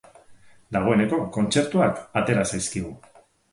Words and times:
Dagoeneko 0.77 1.19
kontzertuak 1.37 2.01
atera 2.23 2.49
zaizkigu. 2.55 2.99